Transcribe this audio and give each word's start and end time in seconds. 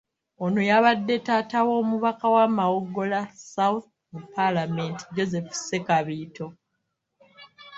Ono 0.43 0.61
yabadde 0.69 1.15
taata 1.25 1.59
w’omubaka 1.67 2.25
wa 2.35 2.45
Mawogola 2.57 3.19
South 3.53 3.87
mu 4.11 4.19
Paalamenti 4.33 5.03
Joseph 5.15 5.49
Ssekabiito. 5.55 6.45